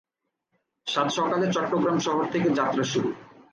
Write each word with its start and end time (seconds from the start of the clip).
সাত 0.87 1.07
সকালে 1.17 1.45
চট্টগ্রাম 1.51 1.97
শহর 1.99 2.23
থেকে 2.33 2.47
যাত্রা 2.49 2.83
শুরু। 2.83 3.09